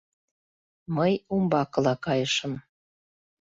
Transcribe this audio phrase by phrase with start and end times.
[0.95, 2.53] Мый умбакыла кайышым.